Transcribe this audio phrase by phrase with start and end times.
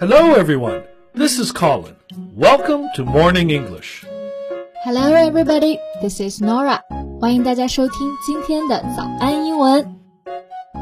[0.00, 0.84] Hello, everyone.
[1.14, 1.96] This is Colin.
[2.34, 4.06] Welcome to Morning English.
[4.82, 5.78] Hello, everybody.
[6.00, 6.80] This is Nora.
[7.20, 9.96] 欢迎大家收听今天的早安英文。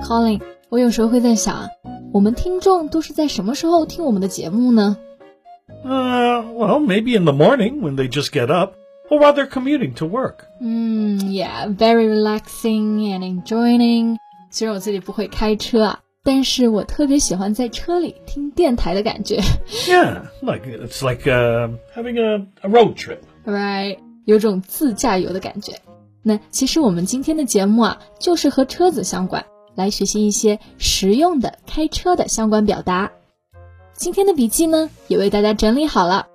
[0.04, 1.68] Colin，我有时候会在想，
[2.12, 4.96] 我们听众都是在什么时候听我们的节目呢？
[5.84, 8.74] Uh, well, maybe in the morning when they just get up,
[9.11, 10.45] or while they're commuting to work.
[10.61, 14.18] 嗯，Yeah, very relaxing and enjoying.
[14.50, 19.39] 虽然我自己不会开车啊， 但是我特别喜欢在车里听电台的感觉。
[19.87, 23.19] Yeah, like it's like uh, having a, a road trip.
[23.45, 25.79] Right，有种自驾游的感觉。
[26.21, 29.45] 那其实我们今天的节目啊，就是和车子相关，
[29.75, 33.11] 来学习一些实用的开车的相关表达。
[33.94, 36.28] 今天的笔记呢，也为大家整理好了，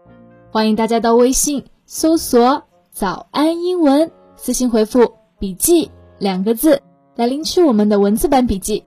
[0.50, 6.80] 欢迎大家到微信搜索“早安英文”，私信回复“笔记”两个字
[7.14, 8.84] 来领取我们的文字版笔记。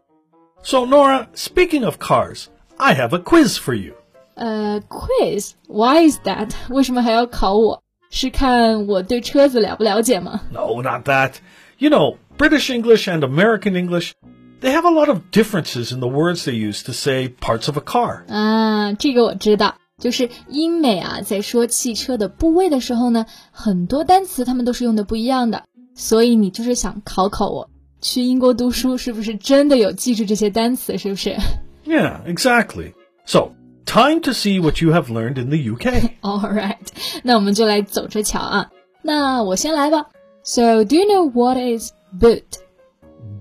[0.62, 3.94] So, Nora, speaking of cars, I have a quiz for you.
[4.34, 6.50] 呃，quiz，why is that？
[6.70, 7.82] 为什么还要考我？
[8.10, 10.42] 是看我对车子了不了解吗？
[10.52, 11.34] No, not that.
[11.78, 14.12] You know, British English and American English,
[14.60, 17.76] they have a lot of differences in the words they use to say parts of
[17.76, 18.24] a car.
[18.28, 25.64] 啊，这个我知道，就是英美啊，在说汽车的部位的时候呢，很多单词他们都是用的不一样的。
[25.94, 27.70] 所以你就是想考考我，
[28.00, 30.98] 去英国读书是不是真的有记住这些单词？
[30.98, 31.36] 是不是
[31.84, 32.92] Yeah, exactly.
[33.26, 33.52] So,
[33.84, 36.10] time to see what you have learned in the UK.
[36.22, 36.76] ？All right，
[37.22, 38.70] 那我们就来走着瞧啊。
[39.02, 40.06] 那我先来吧。
[40.44, 42.42] So do you know what is boot？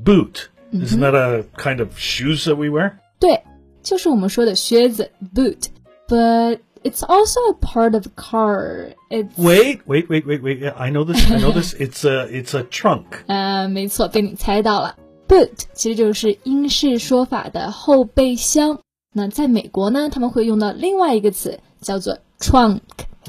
[0.04, 0.48] Boot.
[0.74, 2.94] Isn't that a kind of shoes that we wear?
[3.20, 3.44] 对，
[3.84, 8.94] 就是我们说的靴子 boot，but it's also a part of a car.
[9.10, 10.60] It's Wait, wait, wait, wait, wait.
[10.60, 11.30] Yeah, I know this.
[11.30, 11.74] I know this.
[11.74, 13.06] It's a it's a trunk.
[13.28, 14.96] 呃，没错，被你猜到了。
[15.28, 18.80] Boot 其实就是英式说法的后备箱。
[19.14, 22.80] 那在美国呢，他们会用到另外一个词，叫做 trunk。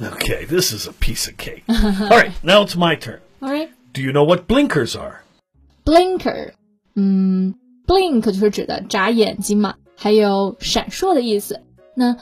[0.01, 1.63] Okay, this is a piece of cake.
[1.69, 3.21] All right, now it's my turn.
[3.41, 5.23] Alright, Do you know what blinkers are?
[5.85, 6.53] blinker，
[6.95, 7.55] 嗯，
[7.87, 11.61] blink 就是指的眨眼睛嘛，还有闪烁的意思。
[11.95, 12.17] 那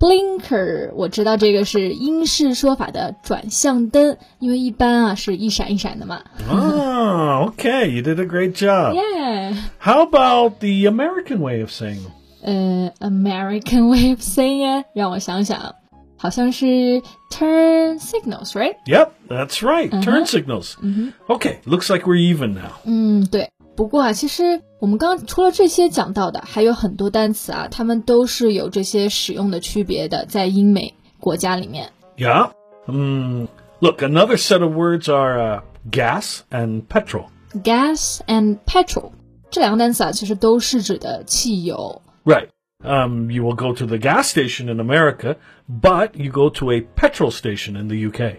[0.00, 6.22] blinker 我知道这个是英式说法的转向灯，因为一般啊是一闪一闪的嘛。
[6.50, 8.94] Oh, okay, you did a great job.
[8.94, 9.54] Yeah.
[9.78, 12.12] How about the American way of saying them?
[12.42, 15.74] 呃，American way of saying it，让我想想，
[16.16, 18.76] 好像是 turn signals，right？
[18.86, 19.90] Yep, that's right.
[20.02, 20.74] Turn signals.
[21.26, 22.72] Okay, looks like we're even now.
[22.84, 23.50] 嗯，对。
[23.74, 31.92] 不过啊，其实 我们刚刚除了这些讲到的，还有很多单词啊，它们都是有这些使用的区别的，在英美国家里面。
[32.16, 32.50] Yeah.
[32.86, 33.46] Hmm.
[33.80, 35.60] look, another set of words are uh,
[35.90, 37.26] gas and petrol.
[37.62, 39.12] gas and petrol
[39.50, 42.02] 这两个单词啊，其实都是指的汽油。
[42.24, 42.48] Right.
[42.84, 45.36] Um, you will go to the gas station in America,
[45.68, 48.36] but you go to a petrol station in the UK.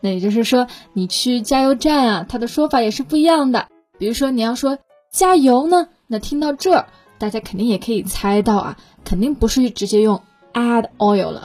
[0.00, 3.66] 那也就是说，你去加油站啊，它的说法也是不一样的。
[3.98, 4.78] 比如说，你要说
[5.12, 6.86] 加油呢，那听到这儿，
[7.18, 11.42] 大家肯定也可以猜到啊，肯定不是直接用 add oil 了。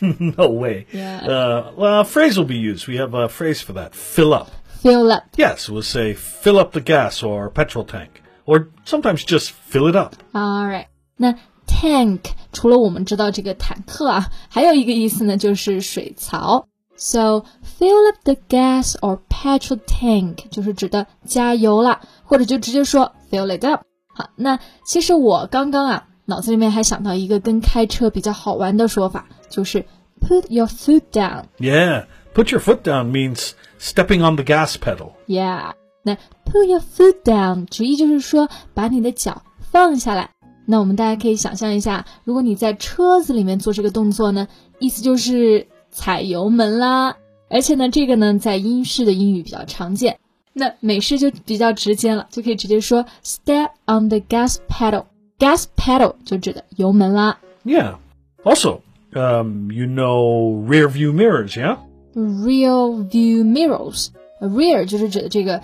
[0.00, 0.86] no way.
[0.92, 1.20] Yeah.
[1.22, 2.86] Uh, well, a phrase will be used.
[2.86, 3.94] We have a phrase for that.
[3.94, 4.48] Fill up.
[4.82, 5.24] fill up。
[5.36, 8.22] Yes, we'll say fill up the gas or petrol tank.
[8.44, 10.14] Or sometimes just fill it up.
[10.32, 10.86] All right，
[11.16, 11.34] 那
[11.66, 12.20] tank
[12.52, 16.68] 除了我们知道这个坦克啊，还有一个意思呢，就是水槽。
[17.00, 23.82] So fill up the gas or petrol tank 就是指的加油啦，或者就直接说 fill it up。
[24.08, 29.84] 好，那其实我刚刚啊，脑子里面还想到一个跟开车比较好玩的说法，就是
[30.20, 31.44] put your foot down。
[31.58, 32.06] Yeah.
[32.34, 35.12] Put your foot down means stepping on the gas pedal.
[35.26, 39.42] Yeah，那 put your foot down 直译就是说把你的脚
[39.72, 40.32] 放下来。
[40.66, 44.48] 那我们大家可以想象一下，如果你在车子里面做这个动作呢，
[44.78, 47.17] 意思就是 踩油门啦。
[47.49, 50.19] 而且呢，这个呢在英式的英语比较常见，
[50.53, 55.03] 那美式就比较直接了，就可以直接说 step on the gas pedal。
[55.37, 57.39] gas pedal 就指的油门啦。
[57.65, 57.95] Yeah.
[58.43, 58.81] Also,
[59.13, 61.77] um, you know rear view mirrors, yeah?
[62.15, 65.61] rear view mirrors，rear 就是指的这个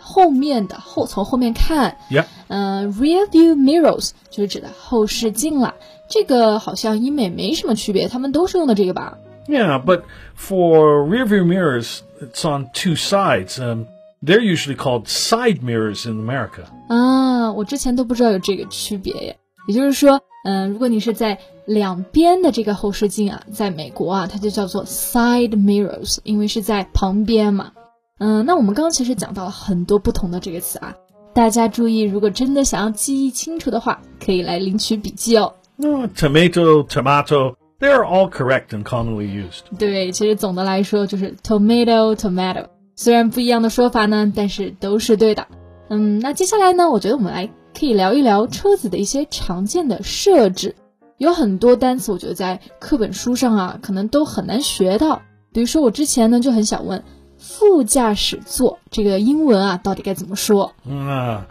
[0.00, 2.26] 后面的后从后面看，Yeah.
[2.48, 5.74] 嗯、r e a r view mirrors 就是指的后视镜啦。
[6.08, 9.18] 这个好像英美没什么区别，他们都是用的这个吧？
[9.47, 10.03] Yeah, but
[10.35, 13.59] for rear view mirrors, it's on two sides.
[13.59, 13.87] Um,
[14.21, 16.65] they're usually called side mirrors in America.
[16.87, 19.37] 啊，我之前都不知道有这个区别耶。
[19.67, 27.71] 也就是说，嗯、如果你是在两边的这个后视镜啊，在美国啊，它就叫做 side mirrors，因为是在旁边嘛。
[28.19, 30.95] 嗯、那我们刚刚其实讲到了很多不同的这个词啊，
[31.33, 35.53] 大家注意，如果真的想要记忆清楚的话，可以来领取笔记哦。
[35.77, 39.64] No, tomato, tomato, They're all correct and commonly used.
[39.78, 42.66] 对，其实总的来说就是 tomato tomato，
[42.96, 45.46] 虽然不一样的说法呢，但是都是对的。
[45.90, 50.74] 嗯，那接下来呢，我觉得我们来可以聊一聊车子的一些常见的设置。
[51.18, 55.20] 有很多单词，我觉得在课本书上啊，可能都很难学到。
[55.52, 57.04] 比如说，我之前呢就很想问，
[57.38, 61.42] 副驾驶座这个英文啊，到底该怎么说 Ah,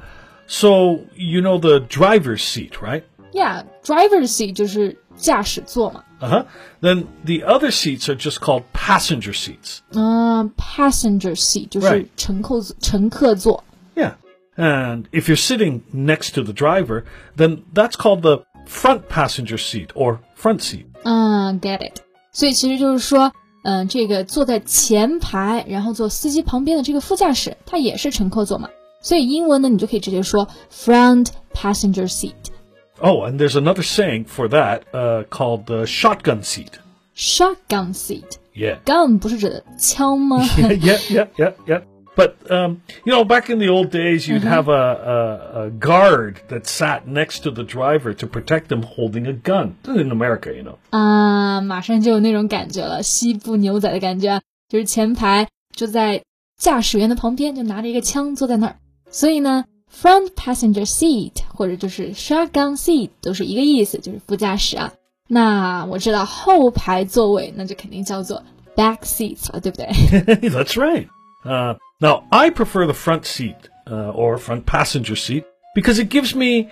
[0.48, 0.68] so
[1.16, 3.04] you know the driver's seat, right?
[3.32, 6.04] Yeah, driver's seat 就是驾驶座嘛。
[6.23, 6.45] Uh huh.
[6.81, 9.79] Then the other seats are just called passenger seats.
[9.93, 13.63] 嗯、p a s s e n g e r seat 就是 Right 乘客乘客座。
[13.95, 14.15] Yeah.
[14.57, 17.05] And if you're sitting next to the driver,
[17.37, 20.87] then that's called the front passenger seat or front seat.
[21.05, 22.01] 嗯，get it。
[22.33, 23.33] 所以其实就是说，
[23.63, 28.69] 嗯、这个坐在前排，然后坐司机旁边的这个副驾驶，它也是乘客座嘛。
[29.01, 32.33] 所以英文呢，你就可以直接说 front passenger seat。
[33.03, 36.79] Oh, and there's another saying for that uh, called the shotgun seat.
[37.15, 38.39] shotgun seat。
[38.55, 38.79] Yeah.
[38.85, 40.39] gun 不是指的枪吗？
[40.57, 41.83] yeah, yeah, yeah, yeah.
[42.17, 46.41] But um, you know, back in the old days, you'd have a, a, a guard
[46.49, 49.77] that sat next to the driver to protect them holding a gun.
[49.87, 50.79] In America, you know.
[50.91, 56.25] 啊，马上就有那种感觉了，西部牛仔的感觉啊，就是前排就在
[56.59, 58.77] 驾驶员的旁边，就拿着一个枪坐在那儿。
[59.09, 64.93] 所以呢 ，front passenger seat 或者就是 shotgun seat 都是一个意思，就是副驾驶啊。
[65.29, 68.43] 那我知道后排座位，那就肯定叫做
[68.75, 69.87] back seats 了，对不对？
[70.49, 71.09] That's right.
[71.45, 75.45] Uh, now, I prefer the front seat uh, or front passenger seat
[75.75, 76.69] because it gives me,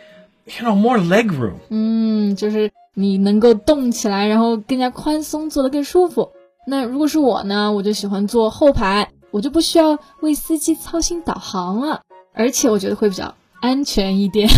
[0.46, 1.58] you know, more leg room.
[1.68, 6.32] 嗯，就是你能够动起来，然后更加宽松，坐得更舒服。
[6.66, 12.00] 那如果是我呢，我就喜欢坐后排，我就不需要为司机操心导航了，
[12.34, 14.48] 而且我觉得会比较安全一点。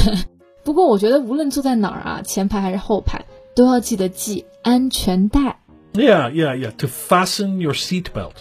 [0.64, 3.24] 不过我觉得无论坐在哪儿啊，前排还是后排，
[3.54, 5.60] 都要记得系安全带。
[5.94, 6.72] Yeah, yeah, yeah.
[6.76, 8.34] To fasten your seatbelt.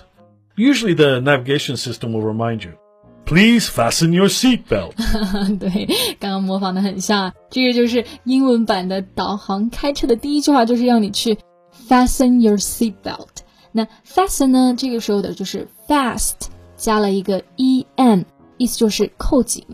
[0.55, 2.73] Usually, the navigation system will remind you,
[3.25, 4.93] please fasten your seatbelt.
[5.57, 5.87] 对，
[6.19, 11.37] 刚刚模仿的很像啊，这个就是英文版的导航开车的第一句话，就是让你去
[11.87, 13.27] fasten your seat belt。
[13.71, 16.33] 那 fasten 呢，这个时候的就是 fast
[16.75, 18.25] 加了一个 e n，
[18.57, 19.65] 意思就是扣紧。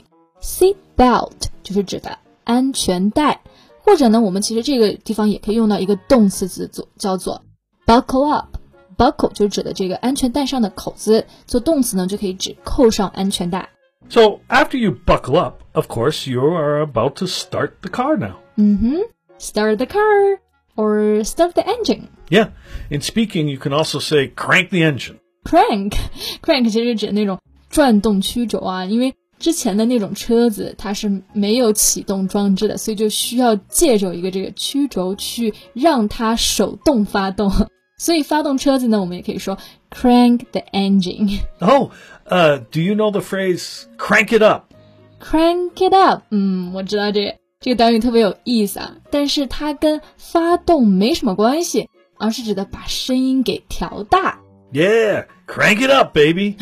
[0.41, 1.31] seat belt
[1.63, 3.39] 就是指的安全带，
[3.79, 7.41] 或者呢，我们其实这个地方也可以用到一个动词词组，叫做
[7.85, 13.69] buckle up。buckle 就是指的这个安全带上的口子，做动词呢就可以指扣上安全带。
[14.09, 18.35] So, after you buckle up, of course, you are about to start the car now.
[18.57, 19.09] 嗯哼，
[19.39, 20.39] start the car
[20.75, 22.09] or start the engine。
[22.29, 22.49] Yeah.
[22.89, 25.15] In speaking, you can also say crank the engine.
[25.43, 25.93] crank
[26.41, 27.39] crank 其实是指那种
[27.70, 37.50] 转动曲轴啊，因为之前的那种车子它是没有启动装置的，所以就需要借着一个这个曲轴去让它手动发动。
[38.00, 39.58] 所以发动车子呢，我们也可以说
[39.90, 41.40] crank the engine。
[41.58, 41.90] Oh,
[42.28, 44.72] uh, do you know the phrase crank it up?
[45.20, 51.88] crank it up，嗯，我知道这个这个短语特别有意思啊，但是它跟发动没什么关系，
[52.18, 54.38] 而是指的把声音给调大。
[54.71, 56.55] Yeah, crank it up, baby.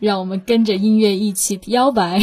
[0.00, 2.20] 让我们跟着音乐一起摇摆。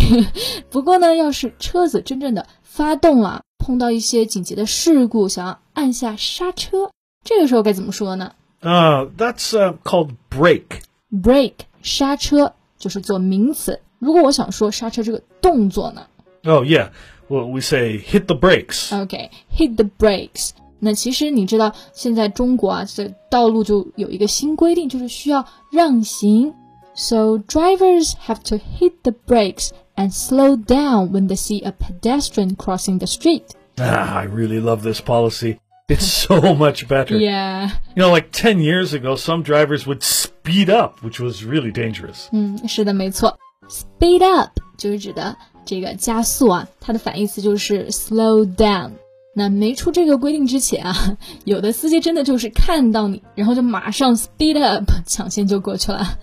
[0.70, 6.92] 不过呢，要是车子真正的发动了，碰到一些紧急的事故，想要按下刹车，
[7.24, 10.82] 这个时候该怎么说呢 Uh, that's uh, called brake.
[11.12, 13.82] ？brake 刹车就是做名词。
[13.98, 16.06] 如果我想说刹车这个动作呢
[16.44, 16.90] Oh, yeah.
[17.30, 18.96] Well, we say hit the brakes.
[18.96, 20.52] ？OK，hit、the brakes。
[20.84, 26.54] 那其实你知道，现在中国啊，这道路就有一个新规定，就是需要让行。
[26.96, 32.98] So drivers have to hit the brakes and slow down when they see a pedestrian crossing
[33.00, 33.44] the street.
[33.78, 35.60] Ah, I really love this policy.
[35.88, 37.18] It's so much better.
[37.18, 37.70] Yeah.
[37.96, 42.28] You know, like 10 years ago, some drivers would speed up, which was really dangerous.
[42.32, 43.38] 嗯，是的，没错。
[43.70, 45.36] Speed up 就是指的
[45.66, 48.92] 这个加速啊，它的反义词就是 slow down。
[49.36, 56.18] 那没出这个规定之前啊，有的司机真的就是看到你，然后就马上 speed up 抢先就过去了。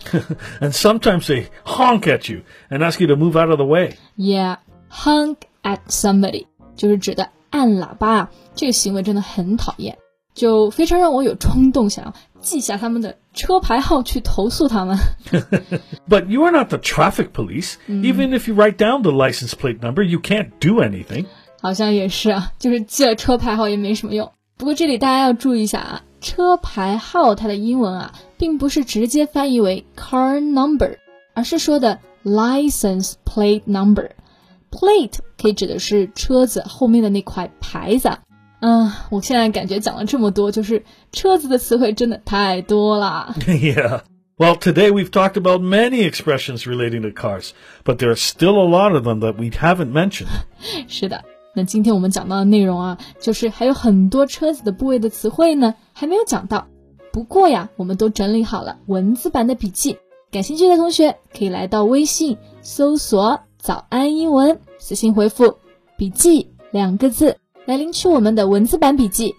[0.60, 3.94] And sometimes they honk at you and ask you to move out of the way.
[4.16, 4.58] Yeah,
[4.90, 9.96] honk at somebody 就是指的按喇叭啊，这个行为真的很讨厌，
[10.34, 14.98] 就非常让我有冲动想要记下他们的车牌号去投诉他们。
[16.08, 17.76] But you are not the traffic police.
[17.88, 21.26] Even if you write down the license plate number, you can't do anything.
[21.60, 24.32] 好像也是啊，就是记了车牌号也没什么用。
[24.56, 30.96] 不过这里大家要注意一下啊，车牌号它的英文啊，并不是直接翻译为 car number，
[31.34, 38.18] 而是说的 license plate number。plate 可以指的是车子后面的那块牌子，
[38.60, 43.34] 嗯，我现在感觉讲了这么多，就是车子的词汇真的太多了。
[43.46, 44.00] yeah.
[44.38, 47.52] Well, today we've talked about many expressions relating to cars,
[47.84, 50.28] but there are still a lot of them that we haven't mentioned.
[50.88, 56.67] 是的， 那今天我们讲到的内容啊，就是还有很多车子的部位的词汇呢，还没有讲到。
[57.11, 59.97] 不过呀，我们都整理好了文字版的笔记，
[60.31, 65.57] 感兴趣的同学可以来到微信搜索“早安英文”，私信回复
[65.97, 69.35] “笔记”两个字来领取我们的文字版笔记。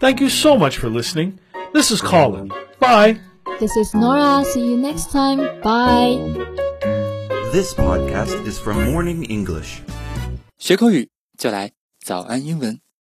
[0.00, 1.32] Thank you so much for listening.
[1.72, 2.50] This is Colin.
[2.78, 3.18] Bye.
[3.58, 4.44] This is Nora.
[4.44, 5.38] See you next time.
[5.62, 6.18] Bye.
[7.52, 9.80] This podcast is from Morning English.
[10.58, 12.85] 学口语就来早安英文。